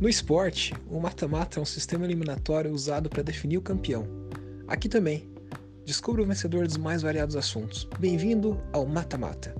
[0.00, 4.06] No esporte, o mata-mata é um sistema eliminatório usado para definir o campeão.
[4.68, 5.28] Aqui também,
[5.84, 7.82] descubra o vencedor dos mais variados assuntos.
[7.98, 9.56] Bem-vindo ao Mata-Mata.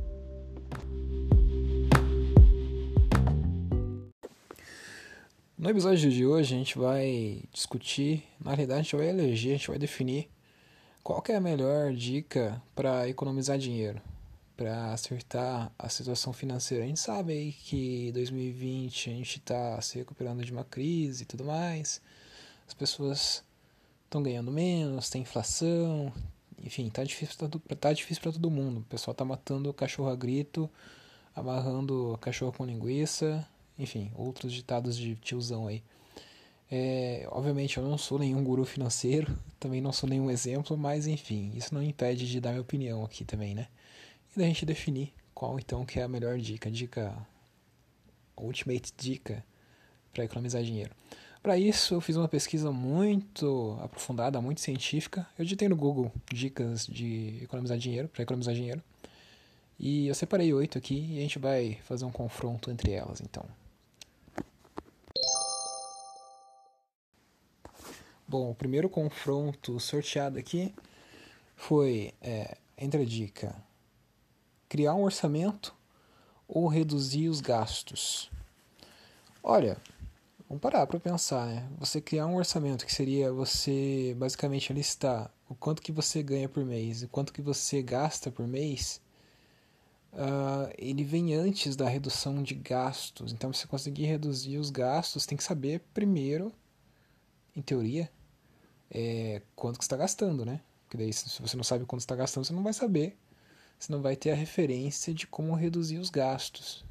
[5.58, 9.56] No episódio de hoje a gente vai discutir, na realidade a gente vai eleger, a
[9.56, 10.30] gente vai definir
[11.02, 14.00] qual é a melhor dica para economizar dinheiro,
[14.58, 16.82] para acertar a situação financeira.
[16.82, 21.26] A gente sabe aí que 2020 a gente está se recuperando de uma crise e
[21.26, 22.02] tudo mais,
[22.66, 23.44] as pessoas
[24.04, 26.12] estão ganhando menos, tem inflação,
[26.60, 28.80] enfim, tá difícil para tá difícil para todo mundo.
[28.80, 30.68] O pessoal tá matando o cachorro a grito,
[31.36, 33.46] amarrando cachorro com linguiça,
[33.78, 35.84] enfim, outros ditados de tiozão aí.
[36.68, 41.52] É, obviamente eu não sou nenhum guru financeiro, também não sou nenhum exemplo, mas enfim,
[41.54, 43.68] isso não impede de dar minha opinião aqui também, né?
[44.34, 47.14] E da gente definir qual então que é a melhor dica, dica
[48.36, 49.44] ultimate dica
[50.12, 50.90] para economizar dinheiro.
[51.42, 55.26] Para isso, eu fiz uma pesquisa muito aprofundada, muito científica.
[55.38, 58.82] Eu digitei no Google dicas de economizar dinheiro, para economizar dinheiro.
[59.78, 63.44] E eu separei oito aqui e a gente vai fazer um confronto entre elas, então.
[68.26, 70.74] Bom, o primeiro confronto sorteado aqui
[71.54, 73.54] foi é, entre a dica
[74.68, 75.74] criar um orçamento
[76.46, 78.30] ou reduzir os gastos.
[79.42, 79.76] Olha,
[80.48, 81.68] vamos parar para pensar, né?
[81.78, 86.64] Você criar um orçamento que seria você basicamente listar o quanto que você ganha por
[86.64, 89.00] mês e quanto que você gasta por mês,
[90.12, 93.32] uh, ele vem antes da redução de gastos.
[93.32, 96.52] Então, você conseguir reduzir os gastos, tem que saber primeiro,
[97.56, 98.10] em teoria,
[98.90, 100.60] é, quanto que está gastando, né?
[100.84, 103.16] Porque daí, se você não sabe quanto está gastando, você não vai saber,
[103.78, 106.84] você não vai ter a referência de como reduzir os gastos.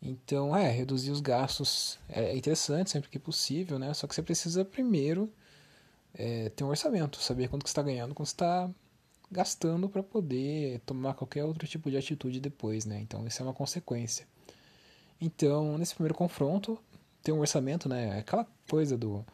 [0.00, 3.94] Então, é, reduzir os gastos é interessante sempre que possível, né?
[3.94, 5.32] Só que você precisa primeiro
[6.14, 8.68] é, ter um orçamento, saber quanto que está ganhando, quanto está
[9.30, 13.00] gastando para poder tomar qualquer outro tipo de atitude depois, né?
[13.00, 14.26] Então, isso é uma consequência.
[15.20, 16.78] Então, nesse primeiro confronto,
[17.22, 18.18] ter um orçamento, né?
[18.18, 19.24] Aquela coisa do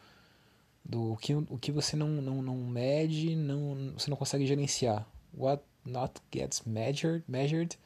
[0.83, 5.05] do que, o que você não, não, não mede, não, você não consegue gerenciar.
[5.33, 7.77] What not gets measured, measured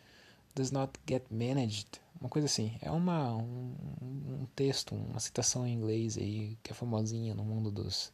[0.56, 2.00] does not get managed.
[2.20, 2.78] Uma coisa assim.
[2.82, 7.70] É uma, um, um texto, uma citação em inglês aí que é famosinha no mundo
[7.70, 8.14] dos,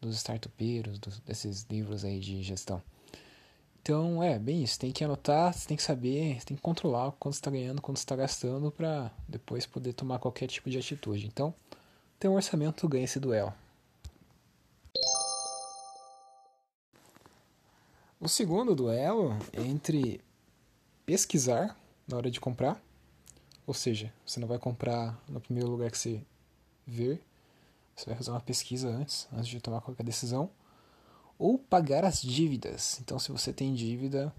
[0.00, 2.82] dos startupeiros, dos, desses livros aí de gestão.
[3.80, 4.78] Então, é, bem isso.
[4.78, 8.70] Tem que anotar, tem que saber, tem que controlar quanto está ganhando, quanto está gastando
[8.70, 11.26] para depois poder tomar qualquer tipo de atitude.
[11.26, 11.52] Então,
[12.18, 13.52] tem um orçamento, ganha esse duelo.
[18.24, 20.20] O segundo duelo é entre
[21.04, 22.80] pesquisar na hora de comprar,
[23.66, 26.22] ou seja, você não vai comprar no primeiro lugar que você
[26.86, 27.20] ver,
[27.96, 30.48] você vai fazer uma pesquisa antes, antes de tomar qualquer decisão,
[31.36, 33.00] ou pagar as dívidas.
[33.00, 34.32] Então, se você tem dívida,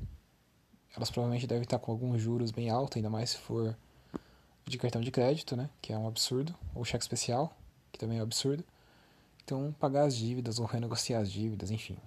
[0.96, 3.78] elas provavelmente devem estar com alguns juros bem altos, ainda mais se for
[4.66, 7.54] de cartão de crédito, né, que é um absurdo, ou cheque especial,
[7.92, 8.64] que também é um absurdo.
[9.44, 11.98] Então, pagar as dívidas ou renegociar as dívidas, enfim,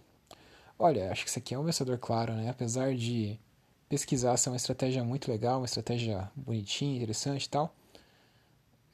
[0.79, 2.49] Olha, acho que isso aqui é um vencedor claro, né?
[2.51, 3.39] Apesar de
[3.89, 7.75] pesquisar ser uma estratégia muito legal, uma estratégia bonitinha, interessante e tal,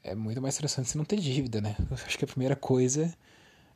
[0.03, 1.75] é muito mais interessante você não ter dívida, né?
[1.89, 3.13] Eu acho que a primeira coisa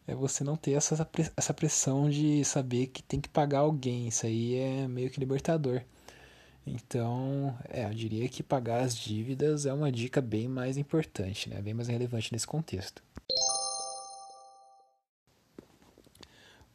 [0.07, 4.07] é você não ter essa, essa pressão de saber que tem que pagar alguém.
[4.07, 5.81] Isso aí é meio que libertador.
[6.65, 11.61] Então, é, eu diria que pagar as dívidas é uma dica bem mais importante, né?
[11.61, 13.01] Bem mais relevante nesse contexto.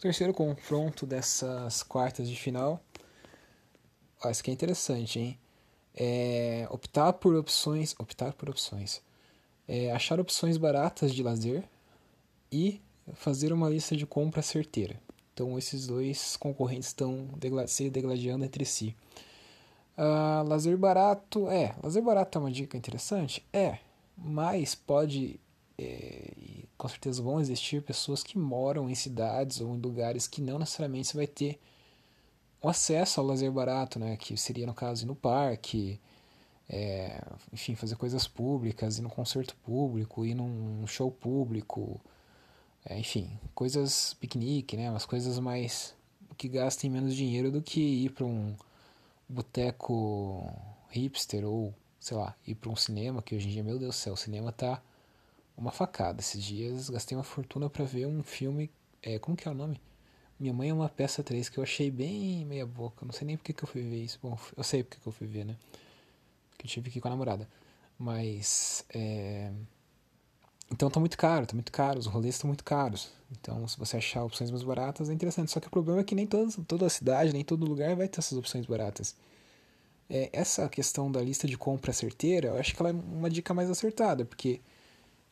[0.02, 2.80] Terceiro confronto dessas quartas de final.
[4.22, 5.38] Ó, isso aqui é interessante, hein?
[5.94, 7.94] É optar por opções.
[7.96, 9.00] Optar por opções.
[9.68, 11.62] É achar opções baratas de lazer
[12.50, 12.80] e
[13.14, 15.00] fazer uma lista de compra certeira.
[15.32, 17.28] Então, esses dois concorrentes estão
[17.69, 18.96] se degladiando entre si.
[19.96, 21.76] Uh, lazer barato, é.
[21.81, 23.46] Lazer barato é uma dica interessante?
[23.52, 23.78] É.
[24.16, 25.38] Mas pode
[25.78, 26.32] é,
[26.82, 31.06] com certeza vão existir pessoas que moram em cidades ou em lugares que não necessariamente
[31.06, 31.61] você vai ter
[32.61, 34.17] o acesso ao lazer barato, né?
[34.17, 36.00] Que seria no caso ir no parque,
[36.69, 42.00] é, enfim, fazer coisas públicas, ir num concerto público, ir num show público,
[42.85, 44.90] é, enfim, coisas piquenique, né?
[44.90, 45.94] Umas coisas mais
[46.37, 48.56] que gastem menos dinheiro do que ir para um
[49.28, 50.52] boteco
[50.90, 53.99] hipster ou sei lá, ir para um cinema, que hoje em dia, meu Deus do
[53.99, 54.82] céu, o cinema tá
[55.56, 56.20] uma facada.
[56.20, 58.70] Esses dias gastei uma fortuna para ver um filme.
[59.02, 59.81] É, como que é o nome?
[60.38, 63.04] Minha Mãe é uma peça 3 que eu achei bem meia boca.
[63.06, 64.19] Não sei nem porque que eu fui ver isso.
[64.22, 65.56] Bom, eu sei porque que eu fui ver, né?
[66.50, 67.49] Porque eu tive que ir com a namorada.
[67.99, 68.84] Mas.
[68.93, 69.52] É...
[70.70, 73.12] Então tá muito caro, tá muito caro, os rolês estão muito caros.
[73.31, 75.50] Então, se você achar opções mais baratas, é interessante.
[75.50, 78.20] Só que o problema é que nem toda, toda cidade, nem todo lugar vai ter
[78.20, 79.14] essas opções baratas.
[80.08, 83.54] É, essa questão da lista de compra certeira, eu acho que ela é uma dica
[83.54, 84.60] mais acertada, porque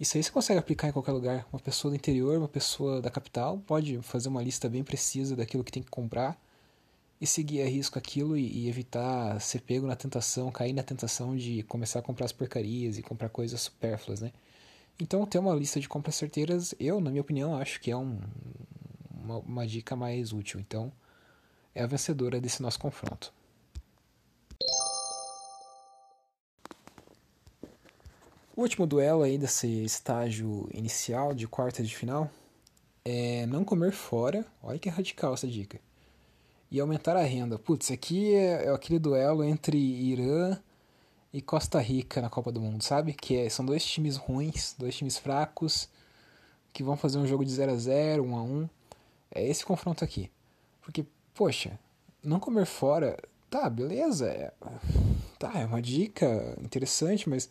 [0.00, 1.46] isso aí você consegue aplicar em qualquer lugar.
[1.52, 5.62] Uma pessoa do interior, uma pessoa da capital, pode fazer uma lista bem precisa daquilo
[5.62, 6.40] que tem que comprar
[7.20, 11.36] e seguir a risco aquilo e, e, evitar ser pego na tentação, cair na tentação
[11.36, 14.32] de começar a comprar as porcarias e comprar coisas supérfluas, né?
[14.98, 18.18] Então, ter uma lista de compras certeiras, eu, na minha opinião, acho que é um,
[19.22, 20.58] uma, uma dica mais útil.
[20.60, 20.90] Então,
[21.74, 23.32] é a vencedora desse nosso confronto.
[28.60, 32.30] O último duelo aí desse estágio inicial de quarta de final
[33.02, 34.44] é não comer fora.
[34.62, 35.80] Olha que radical essa dica
[36.70, 37.58] e aumentar a renda.
[37.58, 40.58] Putz, aqui é, é aquele duelo entre Irã
[41.32, 43.14] e Costa Rica na Copa do Mundo, sabe?
[43.14, 45.88] Que é, são dois times ruins, dois times fracos,
[46.70, 48.68] que vão fazer um jogo de 0 a 0 1 a 1
[49.36, 50.30] É esse confronto aqui.
[50.82, 51.78] Porque, poxa,
[52.22, 53.16] não comer fora,
[53.48, 54.52] tá, beleza, é,
[55.38, 57.48] tá, é uma dica interessante, mas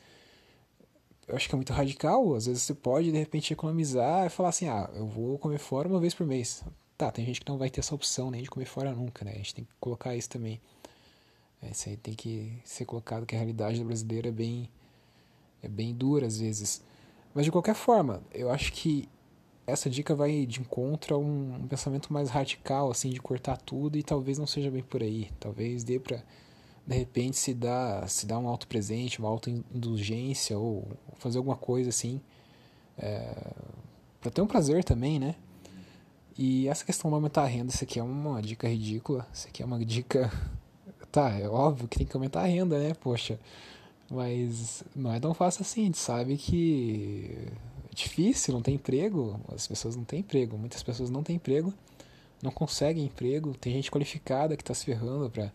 [1.29, 2.35] eu acho que é muito radical.
[2.35, 5.87] Às vezes você pode, de repente, economizar e falar assim, ah, eu vou comer fora
[5.87, 6.63] uma vez por mês.
[6.97, 9.31] Tá, tem gente que não vai ter essa opção nem de comer fora nunca, né?
[9.31, 10.59] A gente tem que colocar isso também.
[11.61, 14.69] É, isso aí tem que ser colocado que a realidade brasileira é bem,
[15.61, 16.81] é bem dura às vezes.
[17.33, 19.07] Mas de qualquer forma, eu acho que
[19.67, 23.97] essa dica vai de encontro a um, um pensamento mais radical, assim, de cortar tudo
[23.97, 25.29] e talvez não seja bem por aí.
[25.39, 26.23] Talvez dê pra,
[26.89, 30.87] de repente, se dar, se dar um auto presente, uma auto indulgência ou
[31.19, 32.19] fazer alguma coisa assim,
[32.97, 33.53] é,
[34.19, 35.35] para ter um prazer também, né?
[36.35, 39.27] E essa questão de aumentar a renda, isso aqui é uma dica ridícula.
[39.31, 40.31] Isso aqui é uma dica.
[41.11, 42.93] Tá, é óbvio que tem que aumentar a renda, né?
[42.93, 43.39] Poxa.
[44.11, 45.81] Mas não é tão fácil assim.
[45.81, 47.35] A gente sabe que
[47.91, 49.39] é difícil, não tem emprego.
[49.51, 50.55] As pessoas não têm emprego.
[50.55, 51.73] Muitas pessoas não têm emprego,
[52.43, 53.55] não conseguem emprego.
[53.57, 55.51] Tem gente qualificada que está se ferrando para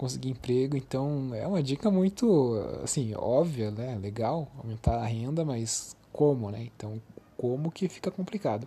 [0.00, 0.76] conseguir emprego.
[0.76, 3.98] Então é uma dica muito, assim, óbvia, né?
[4.00, 6.68] Legal aumentar a renda, mas como, né?
[6.74, 7.00] Então,
[7.36, 8.66] como que fica complicado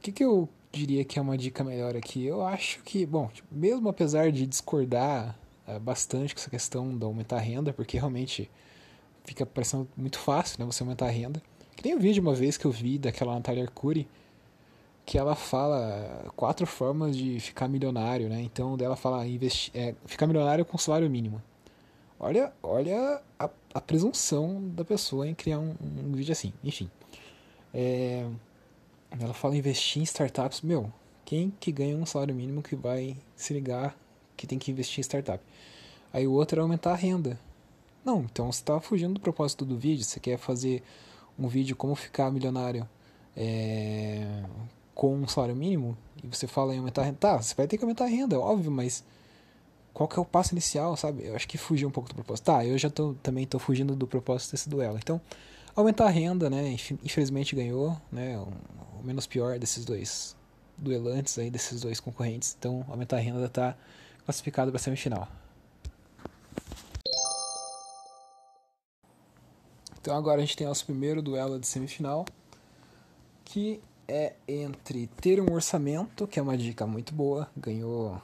[0.00, 2.24] que, que eu diria que é uma dica melhor aqui?
[2.24, 7.04] Eu acho que, bom, tipo, mesmo apesar de discordar é, bastante com essa questão de
[7.04, 8.50] aumentar a renda, porque realmente
[9.24, 11.42] fica parecendo muito fácil, né, você aumentar a renda.
[11.76, 14.08] Que nem um vídeo uma vez que eu vi daquela Natália Arcuri,
[15.04, 18.40] que ela fala quatro formas de ficar milionário, né?
[18.42, 21.42] Então, dela fala investir, é, ficar milionário com salário mínimo.
[22.18, 26.52] Olha, olha a, a presunção da pessoa em criar um, um vídeo assim.
[26.62, 26.90] Enfim.
[27.72, 28.26] É,
[29.18, 30.60] ela fala investir em startups.
[30.60, 30.92] Meu,
[31.24, 33.96] quem que ganha um salário mínimo que vai se ligar
[34.36, 35.42] que tem que investir em startup?
[36.12, 37.38] Aí o outro é aumentar a renda.
[38.04, 40.04] Não, então você está fugindo do propósito do vídeo.
[40.04, 40.82] Você quer fazer
[41.38, 42.88] um vídeo como ficar milionário
[43.36, 44.42] é,
[45.00, 47.16] com um salário mínimo e você fala em aumentar a renda.
[47.16, 49.02] Tá, você vai ter que aumentar a renda, óbvio, mas
[49.94, 51.24] qual que é o passo inicial, sabe?
[51.24, 52.44] Eu acho que fugiu um pouco do propósito.
[52.44, 54.98] Tá, eu já tô, também estou fugindo do propósito desse duelo.
[54.98, 55.18] Então,
[55.74, 56.76] aumentar a renda, né?
[57.02, 58.38] Infelizmente ganhou, né?
[58.38, 60.36] O menos pior desses dois
[60.76, 62.54] duelantes aí, desses dois concorrentes.
[62.58, 63.74] Então, aumentar a renda está
[64.26, 65.26] classificado para semifinal.
[69.98, 72.26] Então agora a gente tem nosso primeiro duelo de semifinal,
[73.46, 78.20] que é entre ter um orçamento, que é uma dica muito boa, ganhou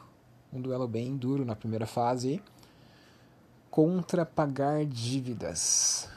[0.52, 2.42] um duelo bem duro na primeira fase,
[3.70, 6.08] contra pagar dívidas.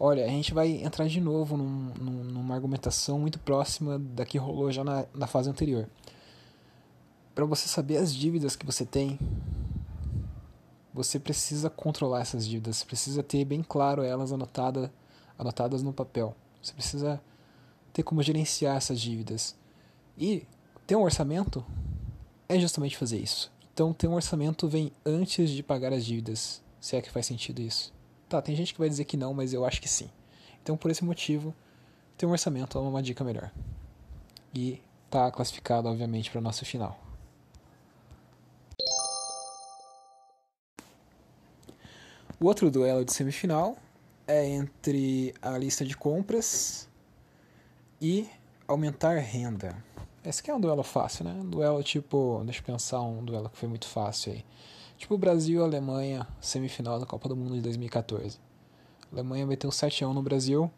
[0.00, 4.36] Olha, a gente vai entrar de novo num, num, numa argumentação muito próxima da que
[4.36, 5.88] rolou já na, na fase anterior.
[7.36, 9.16] Para você saber as dívidas que você tem,
[10.92, 14.92] você precisa controlar essas dívidas, você precisa ter bem claro elas anotada,
[15.38, 16.34] anotadas no papel.
[16.60, 17.20] Você precisa
[17.92, 19.54] ter como gerenciar essas dívidas.
[20.16, 20.46] E
[20.86, 21.64] ter um orçamento
[22.48, 23.52] é justamente fazer isso.
[23.72, 27.60] Então, ter um orçamento vem antes de pagar as dívidas, se é que faz sentido
[27.60, 27.92] isso.
[28.28, 30.10] Tá, tem gente que vai dizer que não, mas eu acho que sim.
[30.62, 31.54] Então, por esse motivo,
[32.16, 33.50] ter um orçamento é uma dica melhor.
[34.54, 36.98] E tá classificado, obviamente, para nosso final.
[42.38, 43.76] O outro duelo de semifinal
[44.26, 46.88] é entre a lista de compras
[48.02, 48.28] e
[48.66, 49.76] aumentar renda.
[50.24, 51.30] Esse aqui é um duelo fácil, né?
[51.34, 54.44] Um duelo tipo, deixa eu pensar um duelo que foi muito fácil aí.
[54.98, 58.40] Tipo Brasil e Alemanha, semifinal da Copa do Mundo de 2014.
[59.08, 60.68] A Alemanha meteu 7x1 no Brasil.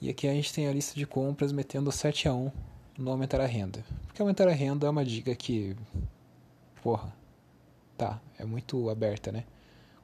[0.00, 2.52] E aqui a gente tem a lista de compras metendo 7x1
[2.96, 3.84] no aumentar a renda.
[4.06, 5.74] Porque aumentar a renda é uma dica que.
[6.80, 7.12] Porra.
[7.98, 9.44] Tá, é muito aberta, né?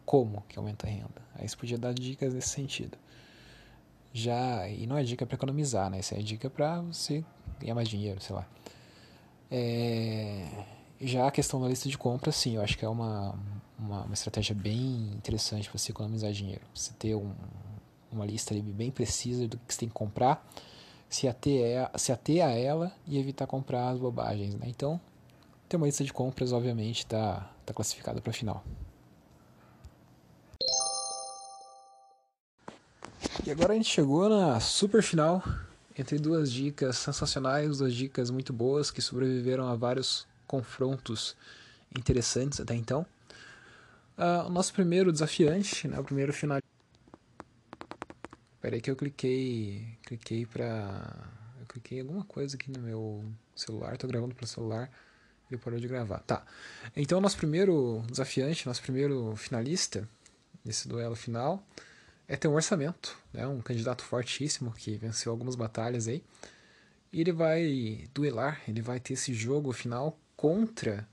[0.05, 1.23] Como que aumenta a renda?
[1.37, 2.99] Aí você podia dar dicas nesse sentido.
[4.13, 6.01] Já e não é dica para economizar, né?
[6.01, 7.25] Isso é dica para você
[7.59, 8.47] ganhar mais dinheiro, sei lá.
[9.51, 10.47] É,
[11.01, 13.35] já a questão da lista de compras, sim, eu acho que é uma,
[13.79, 16.63] uma, uma estratégia bem interessante para você economizar dinheiro.
[16.75, 17.33] Você ter um,
[18.11, 20.47] uma lista bem precisa do que você tem que comprar,
[21.09, 24.67] se ater, se ater a ela e evitar comprar as bobagens, né?
[24.69, 25.01] Então,
[25.69, 28.63] ter uma lista de compras, obviamente, está tá classificada para final.
[33.45, 35.43] E agora a gente chegou na super final
[35.99, 41.37] entre duas dicas sensacionais, duas dicas muito boas que sobreviveram a vários confrontos
[41.99, 43.05] interessantes até então.
[44.17, 46.61] Uh, o nosso primeiro desafiante, né, o primeiro final.
[48.55, 51.13] Espera aí que eu cliquei, cliquei para,
[51.59, 53.25] eu cliquei alguma coisa aqui no meu
[53.57, 54.89] celular, estou gravando pelo celular,
[55.51, 56.21] ele parou de gravar.
[56.21, 56.45] Tá.
[56.95, 60.09] Então o nosso primeiro desafiante, nosso primeiro finalista
[60.65, 61.61] nesse duelo final
[62.29, 63.47] é ter um orçamento, né?
[63.47, 66.23] um candidato fortíssimo que venceu algumas batalhas aí.
[67.13, 71.07] E ele vai duelar, ele vai ter esse jogo final contra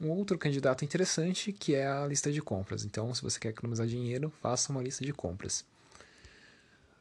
[0.00, 2.84] um outro candidato interessante que é a lista de compras.
[2.84, 5.64] Então, se você quer economizar dinheiro, faça uma lista de compras.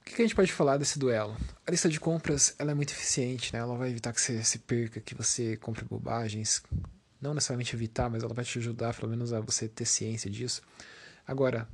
[0.02, 1.36] O que a gente pode falar desse duelo?
[1.66, 3.60] A lista de compras ela é muito eficiente, né?
[3.60, 6.64] ela vai evitar que você se perca, que você compre bobagens.
[7.22, 10.62] Não necessariamente evitar, mas ela vai te ajudar pelo menos a você ter ciência disso.
[11.26, 11.68] Agora,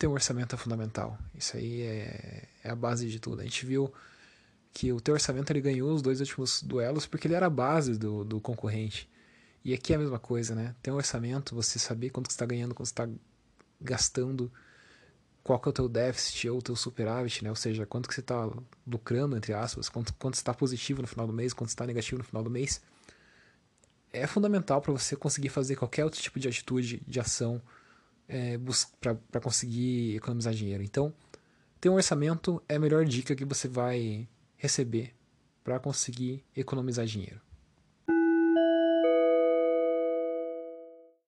[0.00, 1.18] ter um orçamento é fundamental.
[1.34, 3.42] Isso aí é, é a base de tudo.
[3.42, 3.92] A gente viu
[4.72, 7.98] que o teu orçamento ele ganhou os dois últimos duelos porque ele era a base
[7.98, 9.06] do, do concorrente.
[9.62, 10.74] E aqui é a mesma coisa, né?
[10.82, 13.06] Ter um orçamento, você saber quanto você está ganhando, quanto está
[13.78, 14.50] gastando,
[15.44, 17.50] qual que é o teu déficit ou o teu superávit, né?
[17.50, 18.48] Ou seja, quanto que você está
[18.86, 22.24] lucrando, entre aspas, quanto, quanto está positivo no final do mês, quanto está negativo no
[22.24, 22.80] final do mês.
[24.10, 27.60] É fundamental para você conseguir fazer qualquer outro tipo de atitude, de ação,
[28.30, 28.58] é,
[29.30, 30.82] para conseguir economizar dinheiro.
[30.82, 31.12] Então,
[31.80, 35.14] ter um orçamento é a melhor dica que você vai receber
[35.64, 37.40] para conseguir economizar dinheiro.